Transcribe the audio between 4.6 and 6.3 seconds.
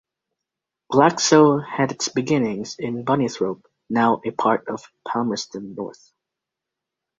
of Palmerston North.